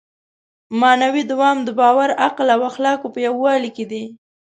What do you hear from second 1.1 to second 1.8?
دوام د